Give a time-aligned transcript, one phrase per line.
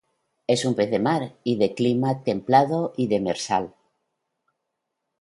[0.53, 1.21] Es un pez de Mar
[1.51, 3.75] y, de clima templado y demersal.